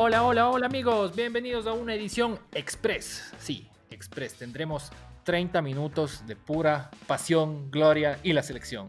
[0.00, 3.32] Hola, hola, hola amigos, bienvenidos a una edición Express.
[3.38, 4.34] Sí, Express.
[4.34, 4.90] Tendremos
[5.24, 8.88] 30 minutos de pura pasión, gloria y la selección.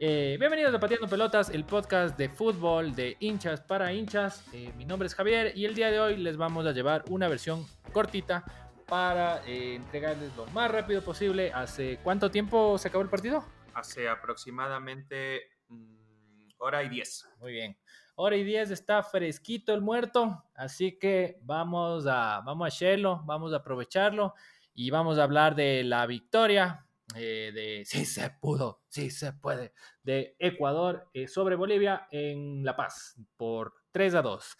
[0.00, 4.44] Eh, bienvenidos a Pateando Pelotas, el podcast de fútbol de hinchas para hinchas.
[4.52, 7.28] Eh, mi nombre es Javier y el día de hoy les vamos a llevar una
[7.28, 8.44] versión cortita
[8.86, 11.52] para eh, entregarles lo más rápido posible.
[11.54, 13.44] ¿Hace cuánto tiempo se acabó el partido?
[13.74, 17.28] Hace aproximadamente mm, hora y diez.
[17.40, 17.78] Muy bien.
[18.16, 23.52] Hora y diez está fresquito el muerto, así que vamos a, vamos a hacerlo, vamos
[23.52, 24.34] a aprovecharlo
[24.72, 26.86] y vamos a hablar de la victoria
[27.16, 29.72] eh, de sí se pudo, sí se puede,
[30.02, 34.56] de Ecuador eh, sobre Bolivia en La Paz por 3 a 2.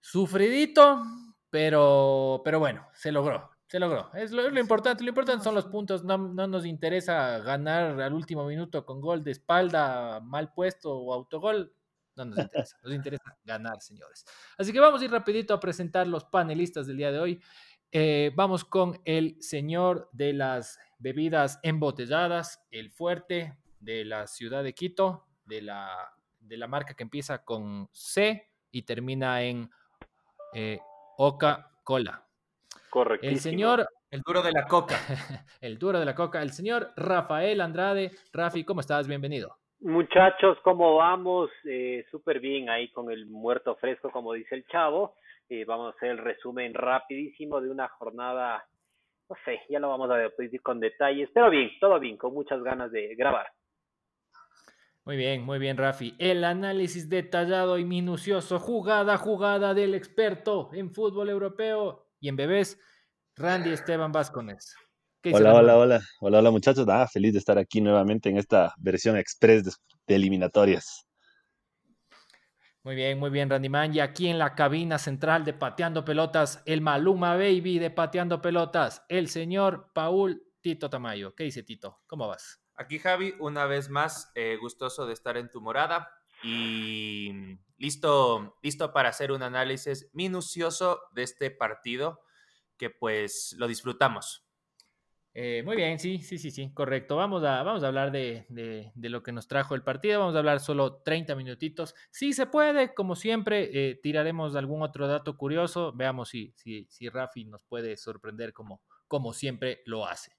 [0.00, 1.02] Sufridito,
[1.50, 4.10] pero, pero bueno, se logró, se logró.
[4.12, 8.44] Es lo, importante, lo importante son los puntos, no, no, nos interesa ganar al último
[8.44, 11.74] minuto con gol de espalda, mal puesto o autogol.
[12.14, 14.26] No nos interesa, nos interesa ganar, señores.
[14.58, 17.42] Así que vamos a ir rapidito a presentar los panelistas del día de hoy.
[17.90, 24.74] Eh, vamos con el señor de las bebidas embotelladas, el fuerte de la ciudad de
[24.74, 29.70] Quito, de la, de la marca que empieza con C y termina en
[30.52, 30.78] eh,
[31.16, 32.28] Coca-Cola.
[32.92, 33.26] Correcto.
[33.26, 33.88] El señor...
[34.10, 34.96] El duro de la coca.
[35.62, 36.42] el duro de la coca.
[36.42, 38.10] El señor Rafael Andrade.
[38.34, 39.08] Rafi, ¿cómo estás?
[39.08, 39.56] Bienvenido.
[39.80, 41.48] Muchachos, ¿cómo vamos?
[41.64, 45.14] Eh, Súper bien ahí con el muerto fresco, como dice el chavo.
[45.48, 48.62] Eh, vamos a hacer el resumen rapidísimo de una jornada
[49.30, 52.62] no sé, ya lo vamos a ver con detalles, pero bien, todo bien, con muchas
[52.62, 53.46] ganas de grabar.
[55.06, 56.14] Muy bien, muy bien, Rafi.
[56.18, 62.78] El análisis detallado y minucioso, jugada jugada del experto en fútbol europeo y en bebés,
[63.36, 64.74] Randy Esteban Vázquez.
[65.24, 66.86] Hola, hola, hola, hola, hola, muchachos.
[66.88, 71.06] Ah, feliz de estar aquí nuevamente en esta versión express de eliminatorias.
[72.84, 73.94] Muy bien, muy bien, Randy Man.
[73.94, 79.04] Y aquí en la cabina central de Pateando Pelotas, el Maluma Baby de Pateando Pelotas,
[79.08, 81.34] el señor Paul Tito Tamayo.
[81.34, 82.02] ¿Qué dice Tito?
[82.06, 82.60] ¿Cómo vas?
[82.76, 86.08] Aquí, Javi, una vez más, eh, gustoso de estar en tu morada
[86.42, 92.20] y listo, listo para hacer un análisis minucioso de este partido
[92.76, 94.44] que pues lo disfrutamos.
[95.34, 97.16] Eh, muy bien, sí, sí, sí, sí, correcto.
[97.16, 100.20] Vamos a, vamos a hablar de, lo que nos trajo el partido.
[100.20, 101.94] Vamos a hablar solo 30 minutitos.
[102.10, 105.92] Sí se puede, como siempre, eh, tiraremos algún otro dato curioso.
[105.94, 110.36] Veamos si, si, si Rafi nos puede sorprender como, como siempre lo hace.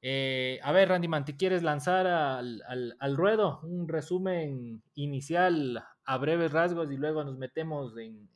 [0.00, 3.60] Eh, a ver, Randy Man, ¿te quieres lanzar al, ruedo?
[3.62, 8.28] Un resumen inicial a breves rasgos y luego nos metemos en,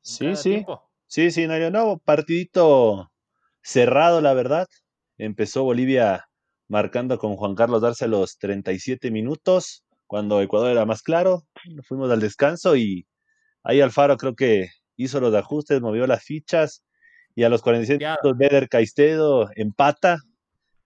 [0.00, 0.64] sí, sí.
[1.06, 3.12] Sí, sí, no, no, partidito
[3.62, 4.66] cerrado, la verdad.
[5.16, 6.26] Empezó Bolivia
[6.68, 11.44] marcando con Juan Carlos Darce a los 37 minutos, cuando Ecuador era más claro.
[11.86, 13.06] Fuimos al descanso y
[13.62, 16.82] ahí Alfaro creo que hizo los ajustes, movió las fichas
[17.34, 20.18] y a los 47 minutos Beder Caistedo empata.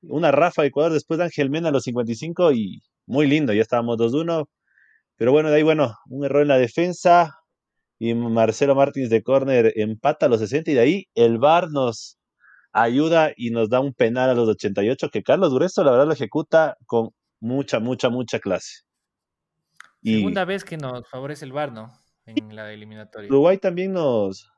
[0.03, 3.99] Una Rafa Ecuador después de Ángel Mena a los 55 y muy lindo, ya estábamos
[3.99, 4.47] 2-1.
[5.17, 7.35] Pero bueno, de ahí, bueno, un error en la defensa
[7.99, 12.19] y Marcelo Martins de córner empata a los 60 y de ahí el VAR nos
[12.73, 16.13] ayuda y nos da un penal a los 88 que Carlos Grueso la verdad lo
[16.13, 17.11] ejecuta con
[17.41, 18.83] mucha, mucha, mucha clase.
[20.03, 21.91] Segunda vez que nos favorece el VAR, ¿no?
[22.25, 23.29] En la eliminatoria.
[23.29, 24.49] Uruguay también nos...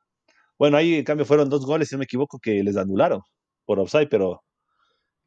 [0.59, 3.23] Bueno, ahí en cambio fueron dos goles, si no me equivoco, que les anularon
[3.65, 4.43] por offside, pero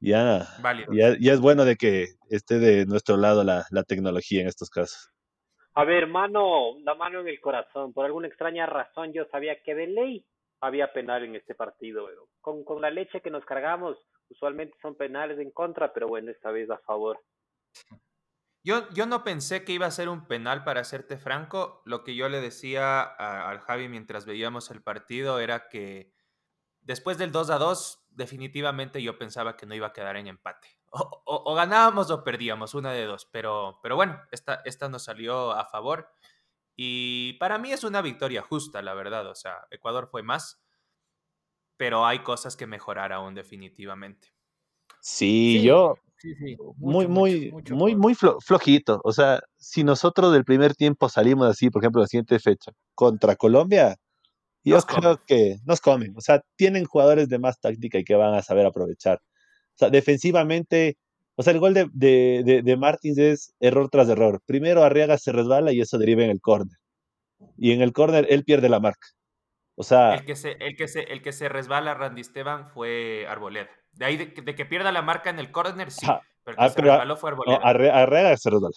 [0.03, 0.47] ya,
[0.91, 4.69] ya, ya, es bueno de que esté de nuestro lado la, la tecnología en estos
[4.69, 5.11] casos.
[5.75, 7.93] A ver, mano, la mano en el corazón.
[7.93, 10.25] Por alguna extraña razón yo sabía que de ley
[10.59, 12.07] había penal en este partido.
[12.41, 13.97] Con, con la leche que nos cargamos,
[14.29, 17.19] usualmente son penales en contra, pero bueno, esta vez a favor.
[18.63, 21.81] Yo, yo no pensé que iba a ser un penal, para serte franco.
[21.85, 26.13] Lo que yo le decía al Javi mientras veíamos el partido era que
[26.81, 30.67] después del 2 a 2, definitivamente yo pensaba que no iba a quedar en empate.
[30.95, 33.27] O, ganábamos o perdíamos, una de dos.
[33.31, 36.09] Pero, pero bueno, esta, esta nos salió a favor.
[36.75, 39.27] Y para mí es una victoria justa, la verdad.
[39.27, 40.61] O sea, Ecuador fue más,
[41.77, 44.33] pero hay cosas que mejorar aún definitivamente.
[45.01, 45.95] Sí, yo
[46.77, 49.01] muy, muy, muy, muy flojito.
[49.03, 53.35] O sea, si nosotros del primer tiempo salimos así, por ejemplo, la siguiente fecha contra
[53.35, 53.97] Colombia,
[54.63, 56.13] yo creo que nos comen.
[56.15, 59.17] O sea, tienen jugadores de más táctica y que van a saber aprovechar.
[59.17, 60.97] O sea, defensivamente
[61.35, 64.41] o sea, el gol de, de, de, Martins es error tras error.
[64.45, 66.77] Primero Arriaga se resbala y eso deriva en el córner.
[67.57, 69.07] Y en el córner él pierde la marca.
[69.75, 70.13] O sea.
[70.13, 73.69] El que se, el que se, el que se resbala Randy Esteban fue Arboleda.
[73.93, 76.05] De ahí de, que pierda la marca en el córner, sí.
[76.43, 77.57] pero el que ah, se resbaló fue Arboleda.
[77.63, 78.75] Arreaga se resbala.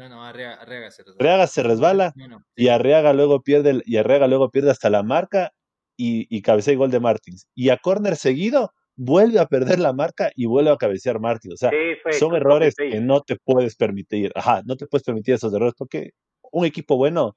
[0.00, 1.18] No, no, Arriaga, se resbala.
[1.18, 2.14] Arriaga se resbala
[2.56, 5.52] y Arriaga luego pierde y Arriaga luego pierde hasta la marca
[5.94, 7.46] y, y cabecea el gol de Martins.
[7.54, 11.52] Y a córner seguido vuelve a perder la marca y vuelve a cabecear Martins.
[11.52, 11.70] O sea,
[12.18, 14.32] son errores que no te puedes permitir.
[14.34, 16.12] Ajá, no te puedes permitir esos errores porque
[16.50, 17.36] un equipo bueno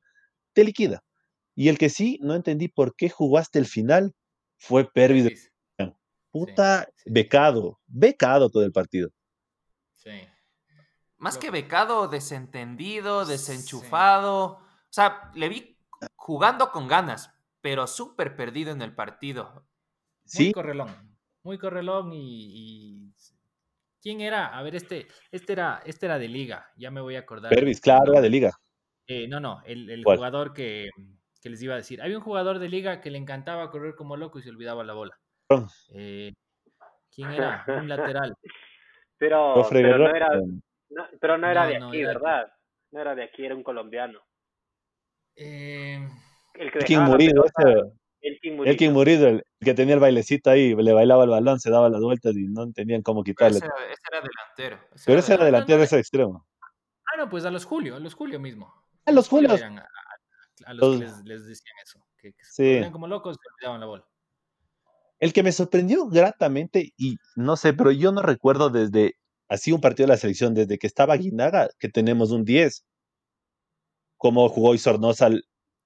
[0.53, 1.03] te liquida.
[1.55, 4.13] Y el que sí, no entendí por qué jugaste el final,
[4.55, 5.51] fue Pervis.
[6.31, 9.09] Puta, becado, becado todo el partido.
[9.91, 10.11] Sí.
[11.23, 14.43] Más que becado, desentendido, desenchufado.
[14.45, 14.59] O
[14.89, 15.77] sea, le vi
[16.17, 19.65] jugando con ganas, pero súper perdido en el partido.
[20.25, 20.47] Sí.
[20.47, 23.13] Muy correlón, muy correlón y,
[24.01, 24.47] ¿Quién era?
[24.47, 27.53] A ver, este, este era, este era de liga, ya me voy a acordar.
[27.53, 28.51] Pervis, claro, era de liga.
[29.07, 30.89] Eh, no, no, el, jugador que,
[31.41, 32.01] que, les iba a decir.
[32.01, 34.93] Había un jugador de liga que le encantaba correr como loco y se olvidaba la
[34.93, 35.17] bola.
[35.93, 36.33] Eh,
[37.15, 37.63] ¿Quién era?
[37.65, 38.35] Un lateral.
[39.19, 40.27] Pero, pero no era,
[41.19, 42.51] pero no era de aquí, ¿verdad?
[42.91, 44.19] No era de aquí, era un colombiano.
[45.35, 46.07] Eh...
[46.55, 47.45] El que King Murido,
[48.21, 48.71] el King Murido.
[48.71, 51.89] El King Murido, el que tenía el bailecito ahí, le bailaba el balón, se daba
[51.89, 53.57] las vueltas y no entendían cómo quitarle.
[53.57, 54.87] Ese, era delantero.
[55.05, 56.45] pero ese era delantero de ese extremo.
[56.61, 58.73] Ah, no, pues a los Julio, a los Julio mismo.
[59.05, 59.49] A los Julio.
[59.51, 64.05] A, los, que les, decían eso, que, se como locos se olvidaban la bola.
[65.19, 69.15] El que me sorprendió gratamente, y no sé, pero yo no recuerdo desde
[69.47, 72.85] así un partido de la selección, desde que estaba Guinaga, que tenemos un 10.
[74.17, 75.29] Como jugó Sornosa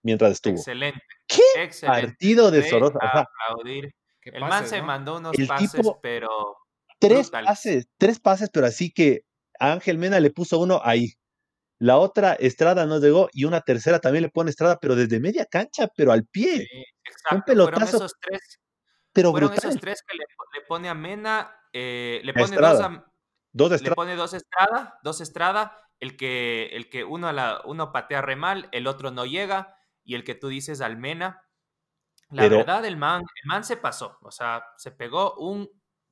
[0.04, 0.56] mientras estuvo.
[0.56, 1.02] Excelente.
[1.28, 3.00] ¿Qué partido de Sornosa?
[3.02, 3.94] aplaudir.
[4.22, 6.30] El man se mandó unos pases, pero.
[7.00, 9.22] Tres pases, tres pases, pero así que
[9.60, 11.14] Ángel Mena le puso uno ahí.
[11.80, 15.46] La otra Estrada no llegó y una tercera también le pone Estrada, pero desde media
[15.46, 16.68] cancha, pero al pie.
[17.04, 17.36] exacto.
[17.36, 17.86] Un pelotazo.
[17.86, 18.60] Fueron esos tres,
[19.14, 23.07] pero fueron esos tres que le, pone a Mena, eh, le pone dos a,
[23.58, 28.22] Dos Le pone dos Estrada, dos Estrada, el que, el que uno, la, uno patea
[28.22, 31.44] re mal, el otro no llega, y el que tú dices Almena.
[32.30, 35.70] La verdad, el man, el man se pasó, o sea, se pegó un,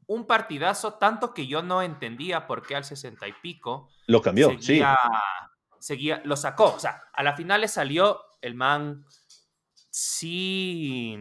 [0.08, 3.90] un partidazo, tanto que yo no entendía por qué al sesenta y pico.
[4.08, 4.98] Lo cambió, seguía,
[5.78, 9.06] Seguía, lo sacó, o sea, a la final le salió el man,
[9.92, 11.16] sí,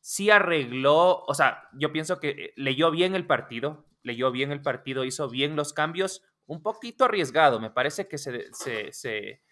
[0.00, 5.04] sí arregló, o sea, yo pienso que leyó bien el partido, leyó bien el partido,
[5.04, 9.42] hizo bien los cambios, un poquito arriesgado, me parece que se, se,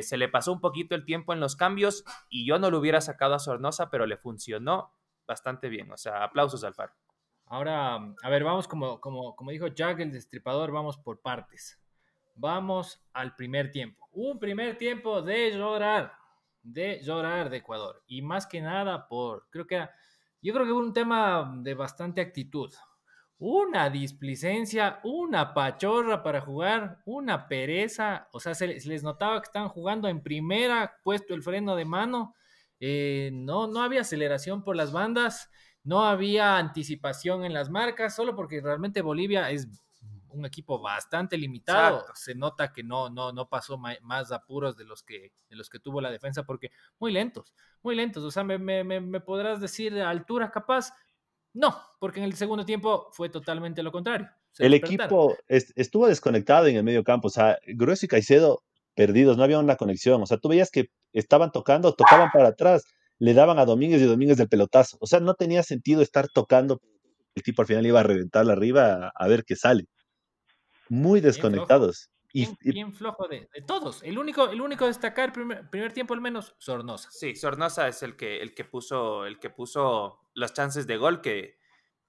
[0.00, 3.00] se, le pasó un poquito el tiempo en los cambios y yo no lo hubiera
[3.00, 4.94] sacado a Sornosa, pero le funcionó
[5.26, 6.94] bastante bien, o sea, aplausos al Faro.
[7.46, 11.78] Ahora, a ver, vamos como, como, como dijo Jack el destripador, vamos por partes.
[12.34, 14.08] Vamos al primer tiempo.
[14.12, 16.14] Un primer tiempo de llorar,
[16.62, 18.02] de llorar de Ecuador.
[18.06, 19.94] Y más que nada por, creo que era,
[20.40, 22.72] yo creo que un tema de bastante actitud
[23.44, 29.68] una displicencia, una pachorra para jugar, una pereza, o sea, se, les notaba que estaban
[29.68, 32.36] jugando en primera, puesto el freno de mano,
[32.78, 35.50] eh, no, no había aceleración por las bandas,
[35.82, 39.66] no había anticipación en las marcas, solo porque realmente Bolivia es
[40.28, 45.02] un equipo bastante limitado, se nota que no, no, no pasó más apuros de los,
[45.02, 47.52] que, de los que tuvo la defensa, porque muy lentos,
[47.82, 50.92] muy lentos, o sea, me, me, me podrás decir de altura capaz,
[51.54, 54.28] no, porque en el segundo tiempo fue totalmente lo contrario.
[54.58, 58.62] el equipo estuvo desconectado en el medio campo, o sea, Grueso y Caicedo
[58.94, 62.84] perdidos, no había una conexión, o sea, tú veías que estaban tocando, tocaban para atrás,
[63.18, 66.80] le daban a Domínguez y Domínguez del pelotazo, o sea, no tenía sentido estar tocando,
[67.34, 69.86] el tipo al final iba a reventarla arriba a, ver qué sale.
[70.88, 72.10] Muy desconectados.
[72.32, 74.02] Bien, flojo de, todos.
[74.02, 77.10] El único, el único destacar primer, primer tiempo al menos, Sornosa.
[77.10, 81.20] Sí, Sornosa es el que, el que puso, el que puso las chances de gol
[81.20, 81.58] que,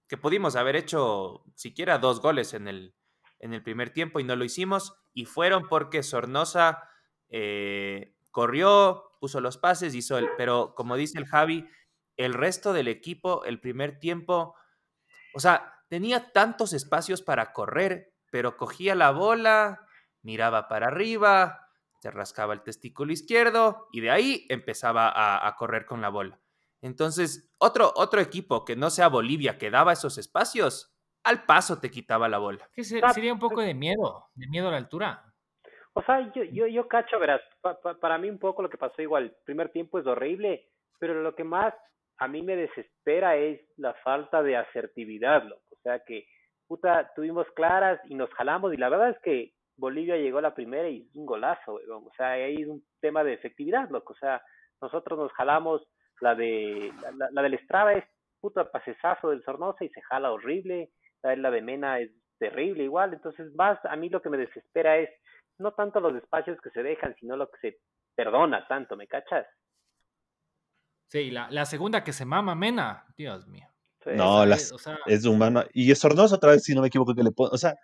[0.08, 2.96] que pudimos haber hecho siquiera dos goles en el,
[3.40, 4.96] en el primer tiempo y no lo hicimos.
[5.14, 6.90] Y fueron porque Sornosa
[7.30, 10.30] eh, corrió, puso los pases, hizo el.
[10.38, 11.68] Pero como dice el Javi,
[12.18, 14.56] el resto del equipo, el primer tiempo,
[15.34, 19.86] o sea, tenía tantos espacios para correr, pero cogía la bola,
[20.22, 25.12] miraba para arriba, se rascaba el testículo izquierdo y de ahí empezaba
[25.48, 26.40] a, correr con la bola.
[26.84, 31.90] Entonces, otro, otro equipo que no sea Bolivia que daba esos espacios, al paso te
[31.90, 32.70] quitaba la bola.
[32.76, 35.24] sería un poco de miedo, de miedo a la altura.
[35.94, 37.40] O sea, yo, yo, yo cacho, verás,
[38.02, 40.68] para mí un poco lo que pasó igual, el primer tiempo es horrible,
[41.00, 41.74] pero lo que más
[42.18, 45.64] a mí me desespera es la falta de asertividad, loco.
[45.72, 46.28] O sea que,
[46.68, 50.54] puta, tuvimos claras y nos jalamos y la verdad es que Bolivia llegó a la
[50.54, 54.12] primera y es un golazo, O sea, ahí es un tema de efectividad, loco.
[54.12, 54.42] O sea,
[54.82, 55.88] nosotros nos jalamos
[56.22, 56.92] la de
[57.32, 58.06] la, del Estrada es
[58.40, 60.92] puta pasesazo del Sornosa y se jala horrible.
[61.22, 63.14] La, la de Mena es terrible igual.
[63.14, 65.10] Entonces, más a mí lo que me desespera es
[65.58, 67.80] no tanto los espacios que se dejan, sino lo que se
[68.16, 69.46] perdona tanto, ¿me cachas?
[71.08, 73.68] Sí, la, la segunda que se mama Mena, Dios mío.
[74.06, 74.74] no, las,
[75.06, 75.64] es humano.
[75.74, 77.52] Y es Sornoso otra vez, si no me equivoco, que le pone.
[77.54, 77.76] O sea,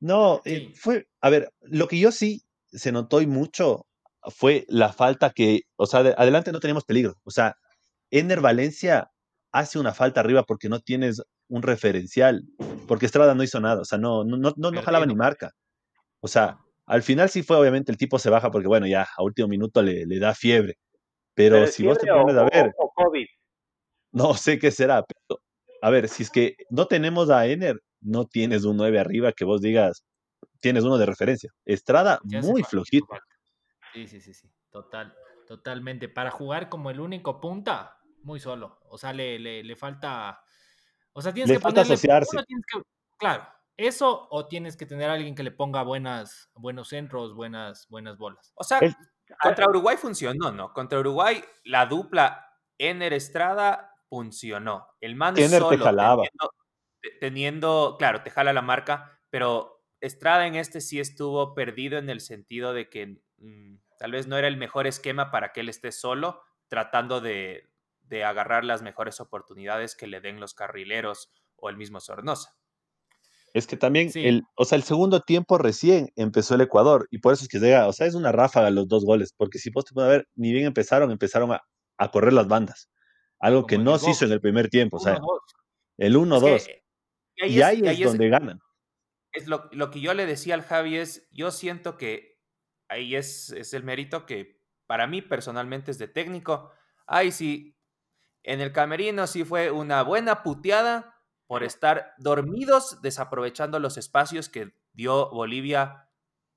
[0.00, 1.06] no, eh, fue.
[1.20, 3.86] A ver, lo que yo sí se notó y mucho
[4.30, 5.62] fue la falta que.
[5.76, 7.14] O sea, adelante no teníamos peligro.
[7.24, 7.56] O sea,
[8.10, 9.10] Ener Valencia
[9.52, 12.44] hace una falta arriba porque no tienes un referencial.
[12.88, 15.52] Porque Estrada no hizo nza, o sea, no, no, no, no jalaba ni marca.
[16.20, 19.22] O sea, al final sí fue, obviamente, el tipo se baja porque, bueno, ya a
[19.22, 20.76] último minuto le, le da fiebre.
[21.34, 22.72] Pero, si vos te pones a ver.
[24.12, 25.40] No sé qué será, pero
[25.82, 29.44] a ver, si es que no tenemos a Ener, no tienes un 9 arriba que
[29.44, 30.04] vos digas,
[30.60, 31.50] tienes uno de referencia.
[31.64, 33.06] Estrada, muy flojito.
[33.96, 36.10] Sí, sí, sí, sí, total, totalmente.
[36.10, 38.78] Para jugar como el único punta, muy solo.
[38.90, 40.42] O sea, le, le, falta.
[41.14, 42.36] O sea, tienes que falta asociarse.
[43.16, 47.88] claro, eso o tienes que tener a alguien que le ponga buenas, buenos centros, buenas,
[47.88, 48.52] buenas bolas.
[48.54, 48.80] O sea,
[49.40, 50.74] contra Uruguay funcionó, ¿no?
[50.74, 54.88] Contra Uruguay la dupla Ener Estrada funcionó.
[55.00, 56.22] El man solo te jalaba.
[57.18, 62.20] Teniendo, claro, te jala la marca, pero Estrada en este sí estuvo perdido en el
[62.20, 65.92] sentido de que mm, tal vez no era el mejor esquema para que él esté
[65.92, 67.70] solo, tratando de,
[68.08, 72.56] de agarrar las mejores oportunidades que le den los carrileros o el mismo Sornosa.
[73.56, 77.32] Es que también, el, o sea, el segundo tiempo recién empezó el Ecuador y por
[77.32, 79.86] eso es que llega, o sea, es una ráfaga los dos goles, porque si vos
[79.86, 82.90] te puedes ver, ni bien empezaron, empezaron a, correr las bandas,
[83.38, 85.18] algo que no se hizo en el primer tiempo, o sea,
[85.96, 86.68] el 1-2.
[87.48, 88.58] Y ahí es, donde ganan.
[89.32, 92.35] Es lo, lo, que yo le decía al Javi es, yo siento que
[92.88, 96.72] ahí es, es el mérito que para mí personalmente es de técnico.
[97.06, 97.76] Ay, sí,
[98.42, 101.16] en el camerino sí fue una buena puteada,
[101.46, 106.08] por estar dormidos desaprovechando los espacios que dio Bolivia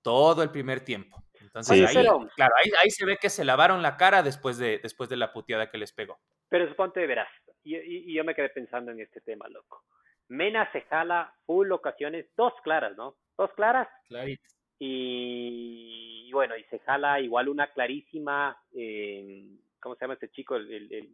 [0.02, 1.24] todo el primer tiempo.
[1.40, 2.06] Entonces ahí,
[2.36, 5.70] claro, ahí, se ve que se lavaron la cara después de, después de la puteada
[5.70, 6.20] que les pegó.
[6.50, 7.30] Pero suponte, verás,
[7.64, 9.84] y, y, yo me quedé pensando en este tema, loco.
[10.28, 13.18] Mena se jala full ocasiones, dos claras, ¿no?
[13.38, 13.88] Dos claras.
[14.08, 14.59] Claritas.
[14.80, 19.46] Y, bueno, y se jala igual una clarísima, eh,
[19.82, 20.56] ¿cómo se llama este chico?
[20.56, 21.10] el, el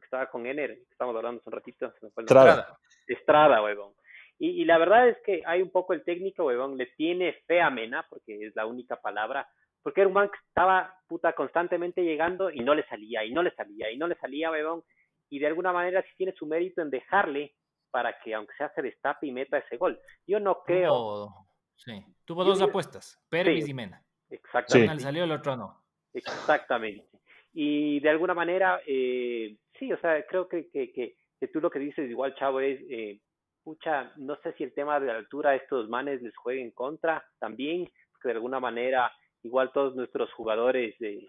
[0.00, 1.92] que estaba con Ener, que estamos hablando hace un ratito.
[2.18, 2.78] Estrada.
[3.06, 3.92] Estrada, huevón.
[4.38, 7.70] Y, la verdad es que hay un poco el técnico, huevón, le tiene fe a
[7.70, 9.48] Mena, porque es la única palabra,
[9.82, 13.42] porque era un man que estaba puta constantemente llegando y no le salía, y no
[13.42, 14.82] le salía, y no le salía, huevón,
[15.30, 17.54] y de alguna manera sí tiene su mérito en dejarle
[17.90, 19.98] para que aunque sea se destape y meta ese gol.
[20.26, 20.90] Yo no creo...
[20.90, 21.45] Tuvo,
[21.76, 24.02] sí, tuvo dos apuestas, Pérez y Mena.
[24.28, 24.94] Exactamente.
[24.94, 25.82] le salió, el otro no.
[26.12, 27.06] Exactamente.
[27.52, 31.78] Y de alguna manera, eh, sí, o sea, creo que, que, que, tú lo que
[31.78, 33.20] dices igual, Chavo, es, eh,
[33.62, 36.70] pucha, no sé si el tema de la altura a estos manes les juegue en
[36.70, 41.26] contra también, porque de alguna manera igual todos nuestros jugadores eh,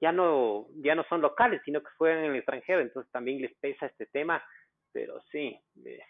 [0.00, 3.54] ya no ya no son locales, sino que juegan en el extranjero, entonces también les
[3.56, 4.42] pesa este tema,
[4.92, 5.58] pero sí.
[5.84, 6.00] Eh.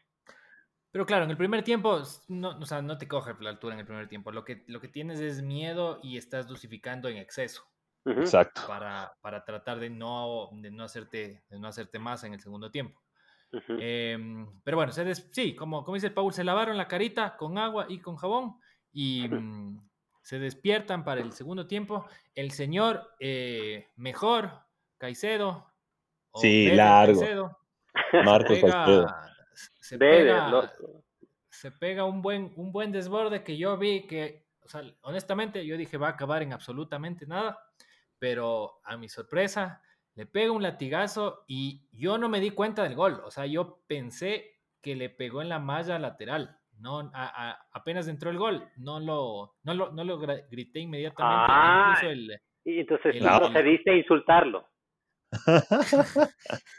[0.90, 3.80] Pero claro, en el primer tiempo, no, o sea, no te coge la altura en
[3.80, 7.64] el primer tiempo, lo que, lo que tienes es miedo y estás dosificando en exceso.
[8.06, 8.62] Exacto.
[8.66, 12.70] Para, para, tratar de no, de no, hacerte, de no hacerte más en el segundo
[12.70, 13.02] tiempo.
[13.68, 17.56] Em, pero bueno, se sí, como, como dice el Paul, se lavaron la carita con
[17.56, 18.56] agua y con jabón
[18.92, 19.88] y mm,
[20.22, 22.06] se despiertan para el segundo tiempo.
[22.34, 24.50] El señor eh, mejor,
[24.98, 25.66] Caicedo.
[26.34, 27.58] Sí, largo.
[28.24, 29.27] Marco se pega,
[29.80, 30.72] Se pega,
[31.48, 35.76] se pega un buen, un buen desborde que yo vi que, o sea, honestamente, yo
[35.76, 37.58] dije va a acabar en absolutamente nada
[38.18, 39.82] pero a mi sorpresa
[40.14, 43.20] le pega un latigazo y yo no me di cuenta del gol.
[43.24, 46.56] O sea, yo pensé que le pegó en la malla lateral.
[46.80, 47.10] No,
[47.72, 51.46] apenas entró el gol, no lo, no lo, no lo grité inmediatamente.
[51.48, 52.00] Ah,
[52.64, 54.68] y entonces el, procediste a insultarlo.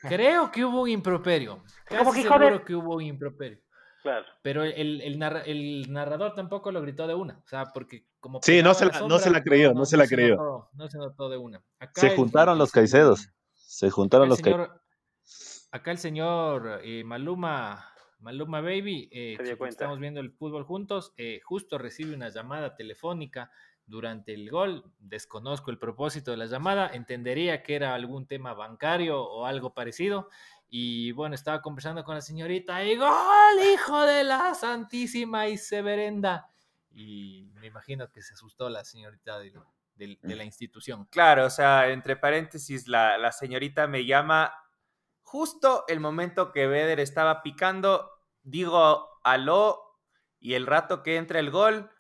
[0.02, 1.64] Creo que hubo un improperio.
[1.90, 3.60] ¿Cómo que seguro que hubo un improperio.
[4.02, 4.26] Claro.
[4.42, 7.42] Pero el, el, narrador tampoco lo gritó de una.
[7.44, 8.40] O sea, porque como.
[8.42, 10.70] Sí, no se, la, no se la creyó, no, se la creyó.
[10.74, 11.62] no se notó de una.
[11.94, 13.30] se juntaron los Caicedos.
[13.54, 14.70] Se juntaron los Caicedos.
[15.72, 17.86] Acá el señor eh, Maluma.
[18.20, 19.38] Maluma Baby, eh,
[19.70, 23.50] estamos viendo el fútbol juntos, eh, justo recibe una llamada telefónica
[23.90, 24.86] durante el gol.
[25.00, 30.30] Desconozco el propósito de la llamada, entendería que era algún tema bancario o algo parecido.
[30.70, 36.52] Y bueno, estaba conversando con la señorita y gol, hijo de la Santísima y Severenda.
[36.92, 41.06] Y me imagino que se asustó la señorita de, la institución.
[41.06, 44.54] Claro, o sea, entre paréntesis, la, la señorita me llama
[45.24, 48.10] justo el momento que Beder estaba picando,
[48.42, 49.98] digo aló
[50.40, 51.92] Y el rato que entra el gol,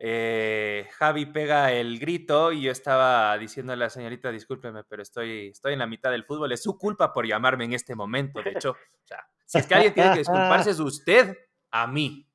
[0.00, 5.48] eh, Javi pega el grito y yo estaba diciendo a la señorita, discúlpeme, pero estoy,
[5.48, 6.52] estoy en la mitad del fútbol.
[6.52, 8.40] Es su culpa por llamarme en este momento.
[8.40, 11.36] De hecho, o sea, si es que alguien tiene que disculparse es usted
[11.70, 12.28] a mí.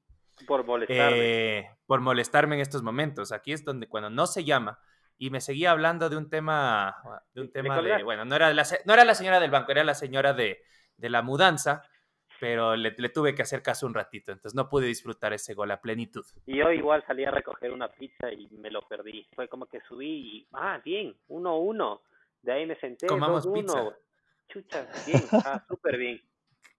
[0.45, 1.17] Por molestarme.
[1.19, 3.31] Eh, por molestarme en estos momentos.
[3.31, 4.79] Aquí es donde cuando no se llama
[5.17, 6.97] y me seguía hablando de un tema,
[7.33, 9.83] de un tema de, bueno, no era la, no era la señora del banco, era
[9.83, 10.61] la señora de,
[10.97, 11.83] de la mudanza
[12.43, 15.79] pero le, tuve que hacer caso un ratito, entonces no pude disfrutar ese gol a
[15.79, 16.25] plenitud.
[16.45, 19.25] Y yo igual salí a recoger una pizza y me lo perdí.
[19.33, 22.01] Fue como que subí y, ah, bien, 1 uno,
[22.41, 23.97] De ahí me senté, Comamos pizza.
[24.49, 26.21] Chucha, bien, ah, súper bien.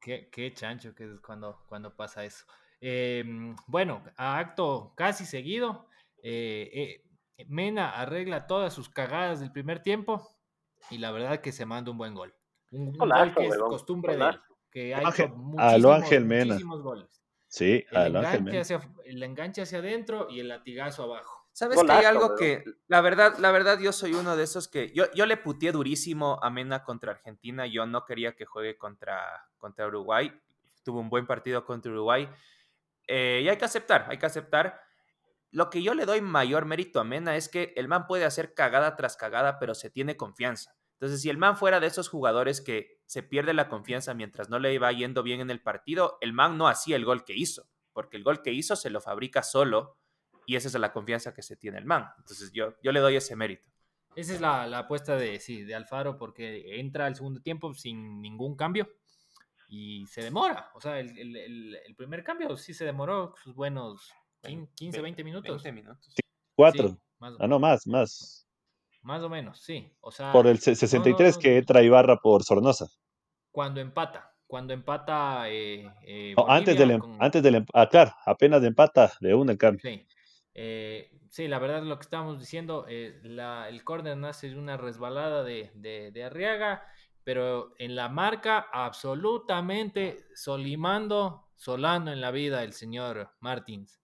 [0.02, 2.44] Qué, qué, chancho que es cuando, cuando pasa eso.
[2.78, 5.86] Em, bueno, a acto casi seguido,
[6.22, 6.68] eh,
[7.38, 10.36] eh, Mena arregla todas sus cagadas del primer tiempo
[10.90, 12.34] y la verdad que se manda un buen gol.
[12.70, 14.40] Un, gol que es costumbre de él
[14.74, 17.22] que ha hecho muchísimos, goles.
[17.46, 21.46] Sí, el, enganche hacia, el enganche hacia adentro y el latigazo abajo.
[21.52, 24.90] ¿Sabes que hay algo que, la verdad, la verdad, yo soy uno de esos que,
[24.90, 29.46] yo, yo le puteé durísimo a Mena contra Argentina, yo no quería que juegue contra,
[29.58, 30.32] contra Uruguay,
[30.82, 32.28] tuvo un buen partido contra Uruguay,
[33.06, 34.80] eh, y hay que aceptar, hay que aceptar.
[35.52, 38.54] Lo que yo le doy mayor mérito a Mena es que el man puede hacer
[38.54, 40.74] cagada tras cagada, pero se tiene confianza.
[40.94, 44.58] Entonces, si el man fuera de esos jugadores que se pierde la confianza mientras no
[44.58, 47.68] le iba yendo bien en el partido, el man no hacía el gol que hizo,
[47.92, 49.98] porque el gol que hizo se lo fabrica solo
[50.46, 52.08] y esa es la confianza que se tiene el man.
[52.18, 53.70] Entonces, yo, yo le doy ese mérito.
[54.16, 58.56] Esa es la, apuesta de, sí, de Alfaro, porque entra al segundo tiempo sin ningún
[58.56, 58.88] cambio
[59.68, 60.70] y se demora.
[60.74, 65.62] O sea, el, primer cambio sí se demoró sus buenos 15, 20 minutos.
[65.62, 66.14] 20 minutos.
[66.54, 66.96] Cuatro.
[67.20, 68.43] ah, no, más, más.
[69.04, 69.92] Más o menos, sí.
[70.00, 72.88] O sea, por el 63 que entra Ibarra por Sornosa.
[73.50, 75.50] Cuando empata, cuando empata.
[75.50, 79.52] Eh, eh, antes del, em, antes del em, ah, claro, apenas de empata, de uno
[79.52, 79.82] el cambio.
[79.82, 80.06] Sí.
[80.54, 82.86] Eh, sí, la verdad lo que estamos diciendo,
[83.22, 86.86] la, el córner nace de una resbalada de, de, Arriaga,
[87.24, 94.00] pero en la marca absolutamente solimando, solando en la vida el señor Martins.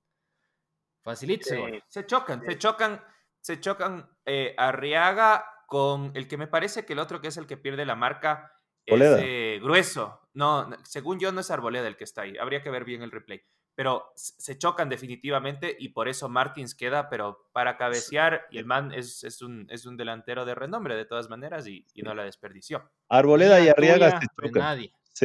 [1.01, 1.49] Facilito.
[1.89, 3.01] Se chocan, se chocan
[3.40, 7.46] se chocan eh, Arriaga con el que me parece que el otro que es el
[7.46, 8.53] que pierde la marca
[8.85, 10.20] es eh, grueso.
[10.33, 12.37] No, según yo no es Arboleda el que está ahí.
[12.38, 13.42] Habría que ver bien el replay.
[13.76, 18.92] Pero se chocan definitivamente y por eso Martins queda, pero para cabecear y el man
[18.92, 22.90] es, es, un, es un delantero de renombre de todas maneras y, no la desperdició.
[23.09, 24.81] Arboleda y Arriaga se chocan.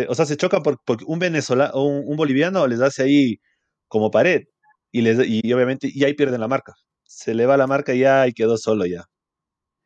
[0.08, 3.42] o sea, se chocan porque, un venezolano, un, un, boliviano les hace ahí
[3.88, 4.44] como pared
[4.92, 6.76] y, les, y obviamente y ahí pierden la marca
[7.16, 9.10] se le va la marca ya y quedó solo ya.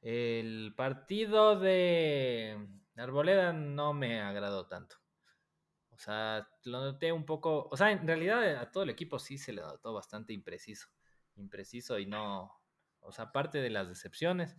[0.02, 2.58] El partido de
[2.96, 4.96] Arboleda no me agradó tanto.
[5.92, 7.68] O sea, lo noté un poco.
[7.70, 10.88] O sea, en realidad a todo el equipo sí se le notó bastante impreciso.
[11.36, 12.52] Impreciso y no.
[13.02, 14.58] O sea, aparte de las decepciones.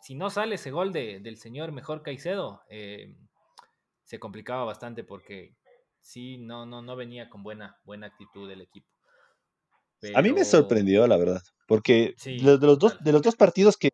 [0.00, 3.16] si no sale ese gol del señor Mejor Caicedo, eh,
[4.04, 5.56] se complicaba bastante porque
[6.00, 8.91] sí, no, no, no venía con buena, buena actitud el equipo.
[10.14, 13.90] A mí me sorprendió, la verdad, porque de, los dos, de los dos partidos que,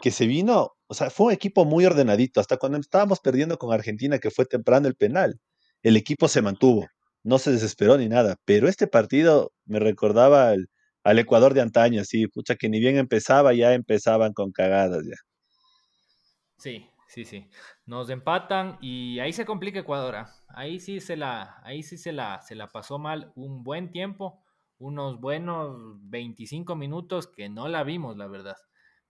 [0.00, 2.40] que se vino, o sea, fue un equipo muy ordenadito.
[2.40, 5.38] Hasta cuando estábamos perdiendo con Argentina, que fue temprano el penal,
[5.82, 6.86] el equipo se mantuvo,
[7.22, 8.36] no se desesperó ni nada.
[8.44, 10.68] Pero este partido me recordaba al,
[11.04, 15.16] al Ecuador de antaño, así, pucha, que ni bien empezaba, ya empezaban con cagadas ya.
[16.58, 17.48] Sí, sí, sí.
[17.86, 20.16] Nos empatan y ahí se complica Ecuador.
[20.16, 20.34] ¿ah?
[20.48, 24.42] Ahí sí se la, ahí sí se la, se la pasó mal un buen tiempo
[24.80, 28.56] unos buenos 25 minutos que no la vimos, la verdad.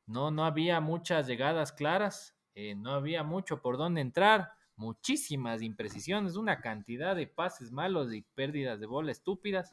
[0.04, 6.34] No, no había muchas llegadas claras, eh, no había mucho por dónde entrar, muchísimas imprecisiones,
[6.36, 9.70] una cantidad de pases malos y pérdidas de bola estúpidas.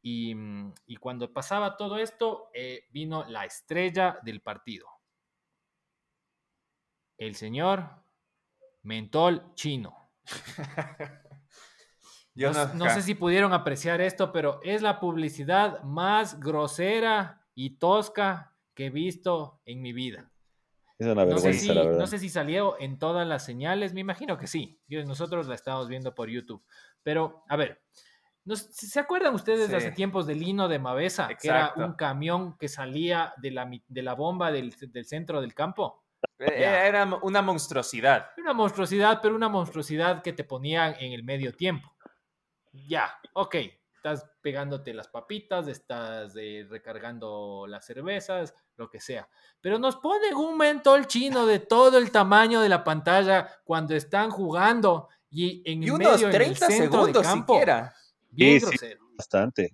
[0.00, 4.86] Y, mm, cuando pasaba todo esto, eh, vino la estrella del partido.
[7.18, 7.90] El señor
[8.82, 10.10] Mentol Chino.
[12.36, 18.86] no, sé si pudieron apreciar esto, pero es la publicidad más grosera y tosca que
[18.86, 20.30] he visto en mi vida.
[20.98, 21.98] Es una vergüenza, no sé si, la verdad.
[21.98, 24.80] No sé si salió en todas las señales, me imagino que sí.
[24.88, 26.62] Nosotros la estamos viendo por YouTube.
[27.02, 27.82] Pero, a ver,
[28.54, 32.68] ¿se acuerdan ustedes de hace tiempos del Lino de Mavesa, que era un camión que
[32.68, 36.04] salía de la, de la bomba del, del centro del campo?
[36.38, 38.30] E, era una monstruosidad.
[38.38, 41.95] Una monstruosidad, pero una monstruosidad que te ponían en el medio tiempo
[42.86, 43.56] ya, ok,
[43.94, 49.28] estás pegándote las papitas, estás eh, recargando las cervezas, lo que sea.
[49.60, 54.30] Pero nos ponen un mentol chino de todo el tamaño de la pantalla cuando están
[54.30, 57.94] jugando y en y medio, unos 30 segundos campo, siquiera.
[58.30, 59.06] Bien grosero.
[59.16, 59.72] Bastante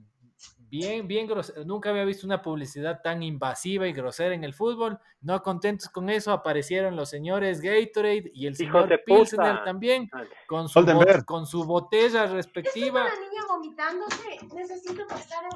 [0.72, 1.66] bien, bien grosero.
[1.66, 4.98] Nunca había visto una publicidad tan invasiva y grosera en el fútbol.
[5.20, 10.08] No contentos con eso, aparecieron los señores Gatorade y el señor Pilsner también,
[10.46, 10.82] con su,
[11.26, 13.02] con su botella respectiva.
[13.02, 15.50] una niña vomitándose, necesito pasar a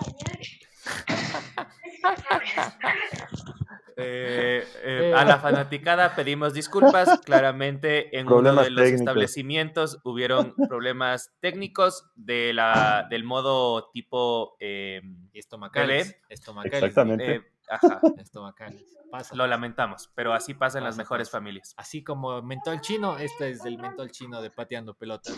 [3.98, 7.08] eh, eh, a la fanaticada pedimos disculpas.
[7.24, 15.00] Claramente en uno de los establecimientos hubieron problemas técnicos de la, del modo tipo eh,
[15.32, 16.20] estomacales.
[16.28, 17.36] Exactamente.
[17.36, 18.00] Eh, ajá.
[19.32, 21.72] Lo lamentamos, pero así pasa en las mejores familias.
[21.78, 25.34] Así como mentol chino, este es el mentol chino de pateando pelotas.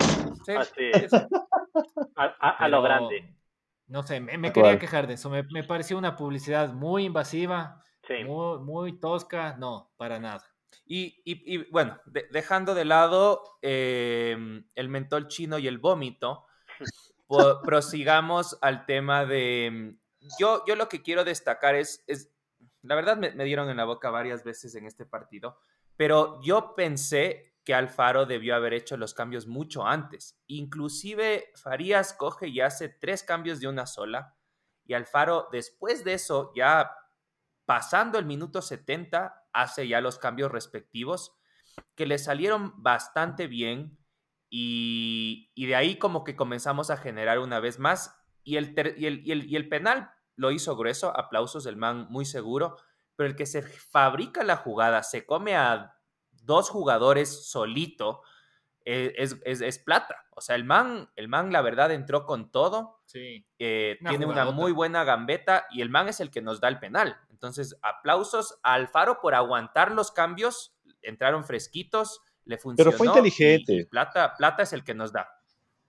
[0.59, 1.13] Así es.
[2.17, 3.37] A, lo grande.
[3.87, 5.31] No sé, me, quería quejar de eso.
[5.31, 7.83] Me, me pareció una publicidad muy invasiva
[8.25, 10.45] muy, tosca, no, para nada.
[10.87, 16.47] Y, bueno, dejando de lado em, el mentol chino y el vómito,
[17.65, 19.67] prosigamos al tema de...
[19.67, 19.99] Em,
[20.39, 22.33] yo, yo lo que quiero destacar es, es
[22.83, 25.59] la verdad me, me, dieron en la boca varias veces en este partido,
[25.97, 30.41] pero yo pensé que Alfaro debió haber hecho los cambios mucho antes.
[30.47, 34.35] Inclusive Farías coge y hace tres cambios de una sola,
[34.87, 36.91] y Alfaro después de eso ya
[37.69, 41.37] pasando el minuto 70, hace ya los cambios respectivos
[41.95, 43.99] que le salieron bastante bien
[44.49, 48.19] y, de ahí como que comenzamos a generar una vez más.
[48.43, 52.79] Y el, y el, y el, penal lo hizo grueso, aplausos del man muy seguro,
[53.17, 55.95] pero el que se fabrica la jugada, se come a
[56.31, 58.23] dos jugadores solito,
[58.91, 60.25] eh, es, es, plata.
[60.35, 63.03] O sea, el man, el man la verdad entró con todo.
[63.05, 63.45] Sí.
[63.59, 66.79] Eh, tiene una muy buena gambeta y el man es el que nos da el
[66.79, 67.19] penal.
[67.29, 70.75] Entonces, aplausos a Alfaro por aguantar los cambios.
[71.03, 72.91] Entraron fresquitos, le funcionó.
[72.91, 73.87] Pero fue inteligente.
[73.91, 75.29] plata, plata es el que nos da.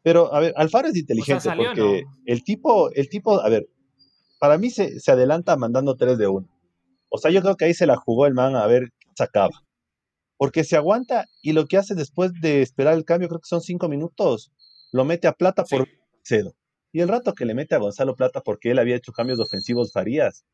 [0.02, 3.70] Pero, a ver, Alfaro es inteligente porque el tipo, el tipo, a ver,
[4.40, 6.46] para mí se, se, adelanta mandando 3 de 1.
[7.08, 9.64] O sea, yo creo que ahí se la jugó el man a ver qué sacaba.
[10.40, 13.60] Porque se aguanta y lo que hace después de esperar el cambio, creo que son
[13.60, 14.54] 5 minutos,
[14.94, 15.86] lo mete a Plata por
[16.24, 16.56] cedo.
[16.94, 19.92] Y el rato que le mete a Gonzalo Plata porque él había hecho cambios ofensivos
[19.92, 20.46] Farías,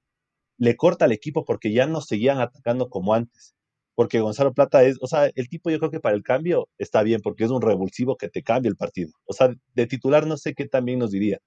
[0.58, 3.54] le corta al equipo porque ya no seguían atacando como antes.
[3.94, 7.04] Porque Gonzalo Plata es, o sea, el tipo yo creo que para el cambio está
[7.04, 9.12] bien, porque es un revulsivo que te cambia el partido.
[9.26, 11.38] O sea, de titular no sé qué también nos diría,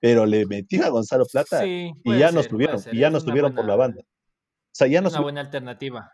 [0.00, 3.66] pero le metió a Gonzalo Plata y ya nos tuvieron, y ya nos tuvieron por
[3.66, 4.00] la banda.
[4.00, 6.10] O sea, ya nos una buena alternativa.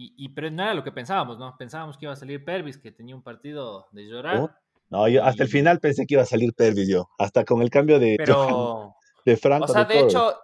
[0.00, 1.56] Y, pero no era lo que pensábamos, ¿no?
[1.58, 4.56] Pensábamos que iba a salir Pervis, que tenía un partido de llorar.
[4.90, 7.70] no, yo hasta el final pensé que iba a salir Pervis yo, hasta con el
[7.70, 8.94] cambio de, pero...
[9.24, 9.64] de Franco.
[9.64, 10.36] O sea, de hecho,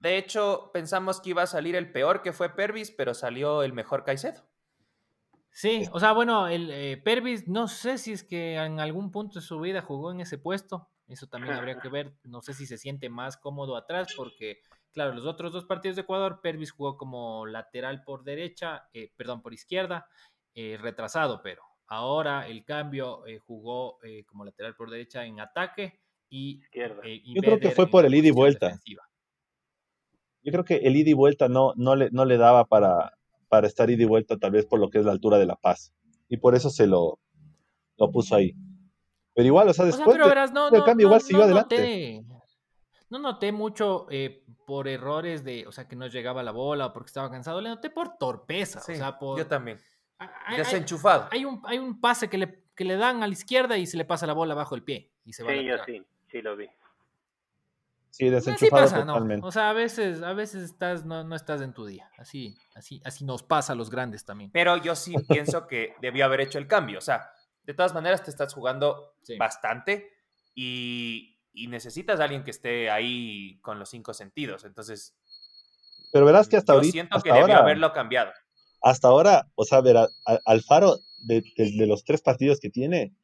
[0.00, 3.74] de hecho, pensamos que iba a salir el peor que fue Pervis, pero salió el
[3.74, 4.48] mejor Caicedo.
[5.50, 9.40] Sí, o sea, bueno, el eh, Pervis, no sé si es que en algún punto
[9.40, 10.88] de su vida jugó en ese puesto.
[11.08, 12.14] Eso también habría que ver.
[12.24, 14.60] No sé si se siente más cómodo atrás, porque,
[14.92, 19.42] claro, los otros dos partidos de Ecuador, Pervis jugó como lateral por derecha, eh, perdón,
[19.42, 20.06] por izquierda,
[20.54, 26.60] eh, retrasado, pero ahora el cambio jugó como lateral por derecha en ataque y.
[26.72, 28.78] Yo creo que fue por el ida y vuelta
[30.48, 33.12] yo creo que el ida y vuelta no, no, le, no le daba para,
[33.48, 35.56] para estar ida y vuelta, tal vez por lo que es la altura de La
[35.56, 35.92] Paz.
[36.28, 37.18] Y por eso se lo,
[37.98, 38.54] lo puso ahí.
[39.38, 42.24] Pero igual, o sea, después del cambio, igual siguió adelante.
[43.08, 46.92] no noté mucho eh, por errores de, o sea, que no llegaba la bola o
[46.92, 48.80] porque estaba cansado, le noté por torpeza.
[48.80, 49.78] o sea, por, yo también.
[50.56, 51.28] Desenchufado.
[51.30, 53.96] Hay, un, hay un pase que le, que le dan a la izquierda y se
[53.96, 55.12] le pasa la bola bajo el pie.
[55.24, 56.68] Y se sí, yo sí, sí lo vi.
[58.10, 59.46] Sí, desenchufado pasa, totalmente.
[59.46, 62.10] O sea, a veces, a veces estás, no, no, estás en tu día.
[62.18, 64.50] Así, así, así nos pasa a los grandes también.
[64.50, 66.98] Pero yo sí pienso que debió haber hecho el cambio.
[66.98, 67.30] O sea,
[67.68, 70.08] de todas maneras te estás jugando bastante
[70.54, 74.64] y, y, necesitas a alguien que esté ahí con los cinco sentidos.
[74.64, 75.14] Entonces.
[76.10, 76.92] Pero verás que hasta yo ahorita.
[76.92, 78.32] siento que debió haberlo cambiado.
[78.80, 80.08] Hasta ahora, o sea, verás,
[80.46, 83.14] Alfaro, de, de, los tres partidos que tiene,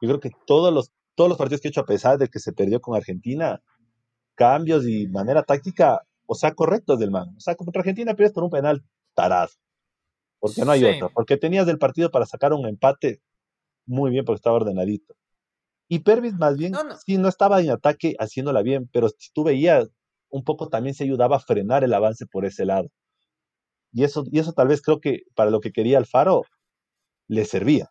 [0.00, 2.38] yo creo que todos los, todos los partidos que ha hecho, a pesar de que
[2.38, 3.60] se perdió con Argentina,
[4.34, 7.34] cambios y manera táctica, o sea, correctos del man.
[7.36, 8.82] O sea, contra Argentina pierdes por un penal
[9.12, 9.50] tarado.
[10.38, 11.10] Porque no hay otro.
[11.12, 13.20] Porque tenías del partido para sacar un empate
[13.90, 15.14] muy bien porque estaba ordenadito.
[15.88, 16.72] Y Pervis más bien,
[17.04, 19.88] sí, no estaba en ataque haciéndola bien, pero si tú veías,
[20.28, 22.88] un poco también se ayudaba a frenar el avance por ese lado.
[23.92, 26.42] Y eso, y eso tal vez creo que para lo que quería Alfaro
[27.26, 27.90] le servía.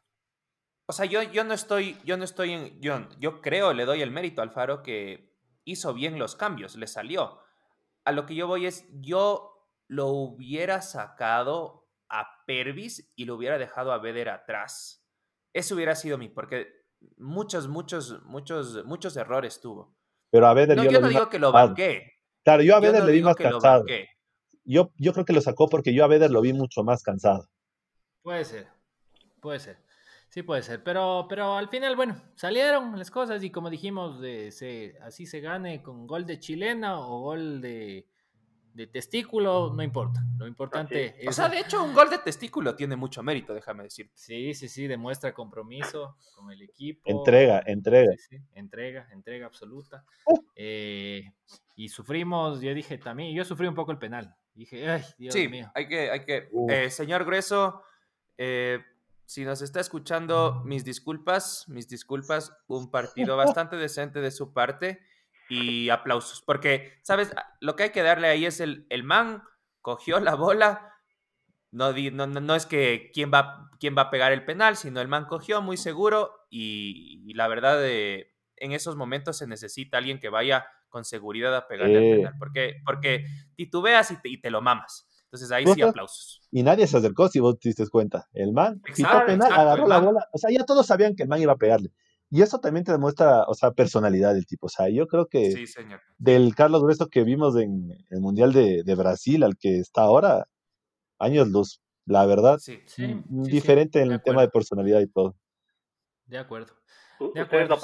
[0.85, 4.01] O sea, yo, yo no estoy, yo no estoy en, yo, yo creo, le doy
[4.01, 5.35] el mérito a Alfaro que
[5.65, 7.39] hizo bien los cambios, le salió.
[8.05, 13.57] A lo que yo voy es, yo lo hubiera sacado a Pervis y lo hubiera
[13.57, 14.98] dejado a Beder atrás.
[15.53, 16.67] Eso hubiera sido mi, porque
[17.17, 19.95] muchos, muchos, muchos, muchos errores tuvo.
[20.31, 22.13] Pero a Beder no, yo, yo no digo que lo banqué.
[22.43, 23.85] Claro, yo a Beder le vi más cansado.
[24.63, 27.49] Yo, yo creo que lo sacó porque yo a Beder lo vi mucho más cansado.
[28.21, 28.67] Puede ser,
[29.41, 29.77] puede ser.
[30.29, 34.51] Sí, puede ser, pero, pero al final, bueno, salieron las cosas y como dijimos, de,
[34.51, 38.07] se, así se gane con gol de chilena o gol de,
[38.79, 40.21] de testículo, no importa.
[40.37, 41.27] Lo importante es.
[41.27, 44.13] O sea, de hecho, un gol de testículo tiene mucho mérito, déjame decirte.
[44.15, 47.01] Sí, sí, sí, demuestra compromiso con el equipo.
[47.03, 48.13] Entrega, entrega.
[48.13, 50.05] Sí, sí, entrega, entrega absoluta.
[50.25, 50.39] Uh.
[50.55, 51.29] Eh,
[51.75, 54.33] y sufrimos, yo dije también, yo sufrí un poco el penal.
[54.53, 55.69] Dije, ay, Dios sí, mío.
[55.75, 56.47] Hay que, hay que.
[56.69, 57.83] Eh, señor Grueso,
[58.37, 58.79] eh,
[59.25, 65.01] si nos está escuchando, mis disculpas, mis disculpas, un partido bastante decente de su parte
[65.49, 67.33] y aplausos, porque, ¿sabes?
[67.35, 69.43] Ah, lo que hay que darle ahí es el, el man
[69.81, 70.93] cogió la bola,
[71.71, 75.07] no, no, no, es que quién va, quién va a pegar el penal, sino el
[75.07, 80.29] man cogió muy seguro y, la verdad de, en esos momentos se necesita alguien que
[80.29, 84.62] vaya con seguridad a pegarle el penal, porque, porque titubeas y te, y te lo
[84.62, 85.07] mamas.
[85.25, 86.41] Entonces ahí sí aplausos.
[86.49, 88.27] Y nadie se acercó si vos te diste cuenta.
[88.33, 90.27] El man penal, agarró la bola.
[90.33, 91.91] O sea, ya todos sabían que el man iba a pegarle.
[92.31, 94.67] Y eso también te demuestra, o sea, personalidad del tipo.
[94.67, 95.65] O sea, yo creo que
[96.17, 100.45] del Carlos Grueso que vimos en el Mundial de, Brasil al que está ahora,
[101.17, 101.81] años luz.
[102.05, 102.81] La verdad, sí,
[103.27, 105.35] diferente en el tema de personalidad y todo.
[106.25, 106.73] De acuerdo.
[107.33, 107.77] De acuerdo,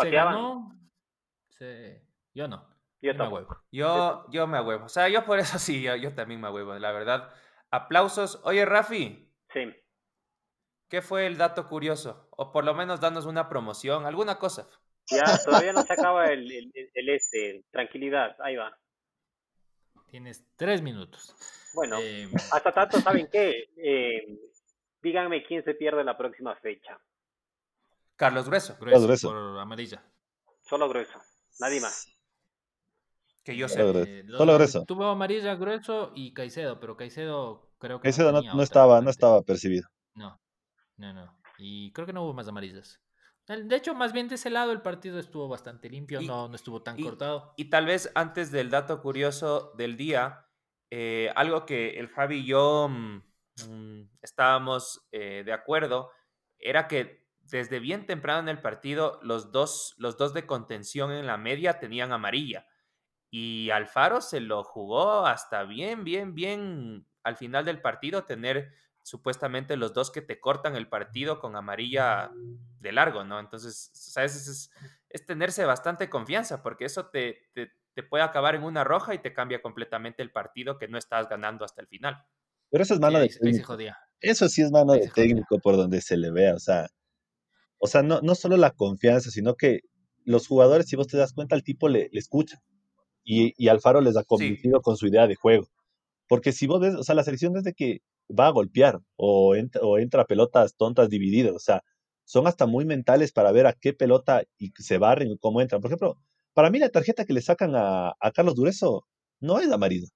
[2.34, 2.76] Yo no.
[3.02, 3.58] Yo, me ahuevo.
[3.72, 4.86] Yo, yo me ahuevo.
[4.86, 7.32] O sea, yo por eso sí, yo, yo también me ahuevo, la verdad.
[7.72, 8.42] Aplausos.
[8.44, 9.32] Oye, Rafi.
[9.54, 9.74] Sí.
[10.90, 12.25] ¿Qué fue el dato curioso?
[12.38, 14.68] O por lo menos danos una promoción, alguna cosa.
[15.08, 17.64] Ya, todavía no se acaba el, el, este.
[17.72, 18.78] Tranquilidad, ahí va.
[20.10, 21.36] Tienes tres minutos.
[21.74, 23.70] Bueno, em, hasta tanto, ¿saben qué?
[23.78, 24.38] Em,
[25.02, 27.00] díganme quién se pierde la próxima fecha.
[28.16, 28.78] Carlos Grueso.
[28.80, 30.04] Grueso, Por amarilla.
[30.62, 31.20] Solo Grueso,
[31.60, 32.08] nadie más.
[33.44, 33.82] Que yo sé.
[33.82, 34.86] Eh, Solo Grueso.
[34.86, 38.04] Tuvo amarilla, Grueso y Caicedo, pero Caicedo creo que.
[38.04, 39.88] Caicedo no, no estaba, no estaba percibido.
[40.16, 40.40] No.
[40.98, 41.38] No, no.
[41.58, 43.02] Y creo que no hubo más amarillas.
[43.48, 46.82] De hecho, más bien de ese lado el partido estuvo bastante limpio, no, no estuvo
[46.82, 47.54] tan cortado.
[47.58, 50.48] Y tal vez antes del dato curioso del día,
[50.90, 53.22] eh, algo que el Javi y yo mm,
[53.70, 56.10] mm, estábamos eh, de acuerdo,
[56.58, 61.28] era que desde bien temprano en el partido, los dos, los dos de contención en
[61.28, 62.66] la media tenían amarilla.
[63.30, 68.74] Y Alfaro se lo jugó hasta bien, bien, bien al final del partido, tener
[69.06, 72.32] supuestamente los dos que te cortan el partido con amarilla
[72.80, 73.40] de largo, ¿no?
[73.40, 74.72] Entonces, ¿sabes?
[75.10, 79.32] Es, tenerse bastante confianza, porque eso te, te, puede acabar en una roja y te
[79.32, 82.18] cambia completamente el partido que no estás ganando hasta el final.
[82.72, 83.78] Pero eso es mano de técnico.
[84.20, 86.88] Eso sí es mano de técnico por donde se le vea, o sea,
[87.78, 89.82] o sea, no, no solo la confianza, sino que
[90.24, 92.60] los jugadores, si vos te das cuenta, el tipo le, le escucha.
[93.24, 95.68] Y, y Alfaro les ha convencido con su idea de juego.
[96.28, 99.82] Porque si vos ves, o sea, la selección desde que va a golpear o entra,
[99.82, 101.56] o entra pelotas tontas divididas.
[101.56, 101.84] O sea,
[102.24, 105.82] son hasta muy mentales para ver a qué pelota y se barren y cómo entran.
[105.82, 106.18] Por ejemplo,
[106.54, 109.06] para mí la tarjeta que le sacan a, a Carlos Dureso
[109.40, 110.08] no es amarilla.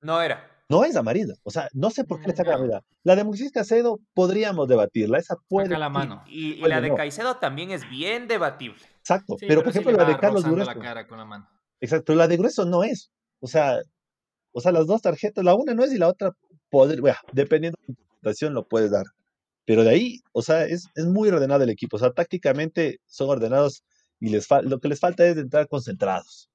[0.00, 0.50] No era.
[0.68, 1.34] No es amarilla.
[1.44, 2.82] O sea, no sé por qué le sacan amarilla.
[3.02, 5.18] La de Moisés Caicedo podríamos debatirla.
[5.18, 5.78] Esa puede.
[5.78, 6.22] la mano.
[6.26, 8.78] Y, la de Caicedo también es bien debatible.
[8.98, 9.36] Exacto.
[9.40, 10.66] pero, por ejemplo, la de Carlos Dureso.
[10.66, 11.48] La cara con la mano.
[11.80, 12.04] Exacto.
[12.08, 13.10] Pero la de Grueso no es.
[13.40, 13.78] O sea,
[14.52, 16.32] o sea, las dos tarjetas, la una no es y la otra
[16.70, 19.06] poder, bueno, dependiendo de la interpretación lo puedes dar.
[19.64, 21.96] Pero de ahí, o sea, es, es muy ordenado el equipo.
[21.96, 23.84] O sea, tácticamente son ordenados
[24.20, 26.48] y les lo que les falta es entrar concentrados.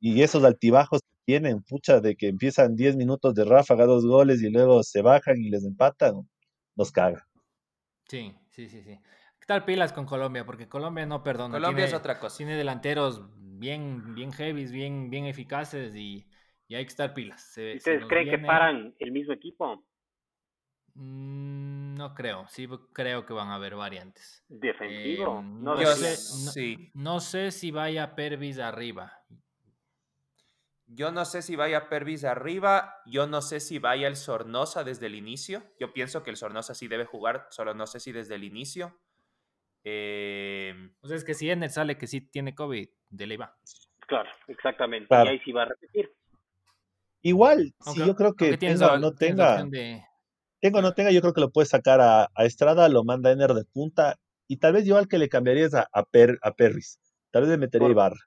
[0.00, 4.42] Y esos altibajos que tienen, pucha, de que empiezan 10 minutos de ráfaga, dos goles
[4.42, 6.28] y luego se bajan y les empatan,
[6.76, 7.26] nos caga.
[8.08, 8.98] Sí, sí, sí, sí.
[9.40, 11.54] Estar pilas con Colombia, porque Colombia no perdona.
[11.54, 12.36] Colombia es otra cosa.
[12.36, 16.26] Tiene delanteros bien, bien heavy, bien, bien eficaces y
[16.68, 17.42] y hay que estar pilas.
[17.48, 19.84] ¿Ustedes creen que paran el mismo equipo?
[20.94, 24.44] Mm, no creo, sí creo que van a haber variantes.
[24.48, 25.38] ¿Defensivo?
[25.38, 26.90] Em, no, sé, sí.
[26.94, 29.24] no, sé si vaya Pervis arriba.
[30.86, 35.06] Yo no sé si vaya Pervis arriba, yo no sé si vaya el Sornosa desde
[35.06, 35.62] el inicio.
[35.78, 38.98] Yo pienso que el Sornosa sí debe jugar, solo no sé si desde el inicio.
[39.84, 40.90] Eh...
[41.00, 43.56] O sea, es que si en el sale que sí tiene COVID, de le va.
[44.06, 45.14] Claro, exactamente.
[45.14, 46.10] Y ahí sí va a repetir.
[47.22, 49.66] Igual, si yo creo que tenga o no tenga,
[50.60, 53.32] tenga o no tenga, yo creo que lo puede sacar a, Estrada, lo manda a
[53.32, 56.06] Ener de punta, y tal vez yo al que le cambiaría es a, a,
[56.42, 57.00] a Perris.
[57.30, 58.20] Tal vez le metería Ibarra.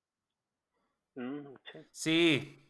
[1.16, 1.54] Mm,
[1.92, 2.62] sí.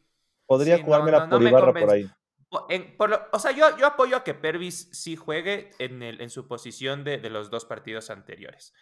[0.45, 2.09] Podría jugármela por Ibarra por ahí.
[2.49, 7.03] o sea, yo, yo apoyo a que Pervis sí juegue en, el, en su posición
[7.03, 8.73] de, de los dos partidos anteriores.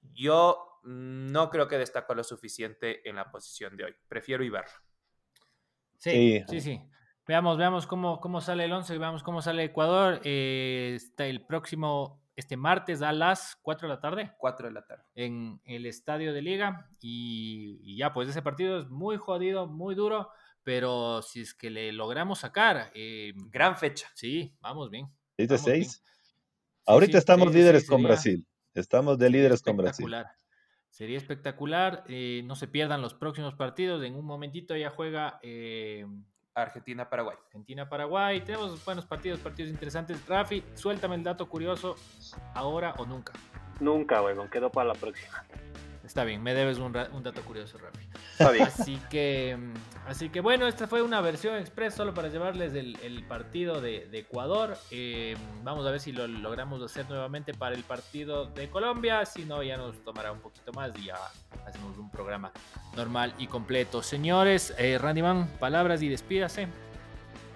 [0.00, 3.94] Yo no creo que destacó lo suficiente en la posición de hoy.
[4.06, 4.83] Prefiero Ibarra.
[6.12, 6.80] Sí, sí, sí.
[7.26, 10.20] Veamos, veamos cómo, cómo sale el 11, veamos cómo sale Ecuador.
[10.24, 14.32] Eh, está el próximo, este martes a las 4 de la tarde.
[14.36, 15.04] 4 de la tarde.
[15.14, 16.90] En el estadio de Liga.
[17.00, 20.28] Y, ya, pues ese partido es muy jodido, muy duro.
[20.62, 22.90] Pero si es que le logramos sacar.
[22.94, 24.08] Eh, Gran fecha.
[24.14, 25.08] Sí, vamos bien.
[25.38, 26.04] 6 de 6.
[26.86, 28.46] Ahorita estamos líderes con Brasil.
[28.74, 30.06] Estamos de líderes con Brasil.
[30.94, 32.04] Sería espectacular.
[32.06, 34.04] Eh, no se pierdan los próximos partidos.
[34.04, 36.06] En un momentito ya juega eh,
[36.54, 37.36] Argentina-Paraguay.
[37.46, 38.42] Argentina-Paraguay.
[38.42, 40.24] Tenemos buenos partidos, partidos interesantes.
[40.28, 41.96] Rafi, suéltame el dato curioso
[42.54, 43.32] ahora o nunca.
[43.80, 45.44] Nunca, bueno, quedó para la próxima.
[46.04, 48.06] Está bien, me debes un, dato curioso, Rafi.
[48.32, 48.66] Está bien.
[48.66, 53.24] Así que, mm, así que bueno, esta fue una versión express solo para llevarles el,
[53.26, 54.76] partido de, Ecuador.
[54.90, 59.24] Eh, vamos a ver si lo logramos hacer nuevamente para el partido de Colombia.
[59.24, 61.16] Si no, ya nos tomará un poquito más y ya
[61.66, 62.52] hacemos un programa
[62.96, 64.02] normal y completo.
[64.02, 66.68] Señores, eh, Randyman, palabras y despídase.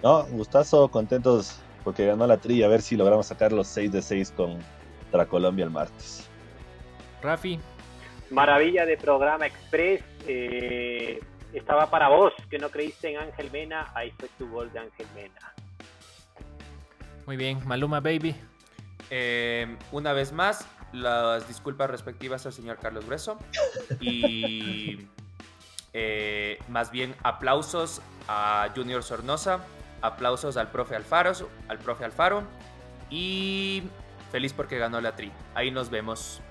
[0.01, 2.65] No, gustazo, contentos porque ganó la trilla.
[2.65, 6.27] A ver si logramos sacar los 6 de 6 contra Colombia el martes.
[7.21, 7.59] Rafi.
[8.31, 10.03] Maravilla de programa Express.
[10.27, 11.19] Eh,
[11.53, 13.91] estaba para vos, que no creíste en Ángel Mena.
[13.95, 15.53] Ahí fue tu gol de Ángel Mena.
[17.25, 18.35] Muy bien, Maluma Baby.
[19.09, 23.37] Eh, una vez más, las disculpas respectivas al señor Carlos Grueso.
[23.99, 25.07] Y
[25.93, 29.59] eh, más bien aplausos a Junior Sornosa,
[30.01, 31.33] aplausos al profe Alfaro,
[31.67, 32.43] al profe Alfaro.
[33.09, 33.83] Y
[34.31, 35.31] feliz porque ganó la tri.
[35.55, 36.41] Ahí nos vemos.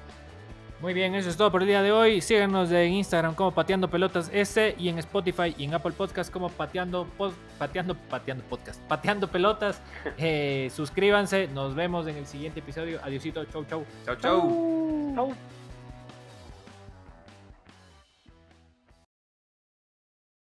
[0.81, 2.21] Muy bien, eso es todo por el día de hoy.
[2.21, 6.51] Síganos en Instagram como Pateando Pelotas S y en Spotify y en Apple Podcast como
[6.51, 7.09] Pateando,
[7.59, 9.83] pateando, pateando Podcast, Pateando Pelotas.
[10.19, 13.01] Eh, suscríbanse, nos vemos en el siguiente episodio.
[13.03, 13.85] Adiosito, chau, chau.
[14.05, 15.15] Chau, chau.
[15.15, 15.58] chau.